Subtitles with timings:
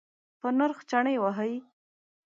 [0.39, 1.53] په نرخ چنی وهئ؟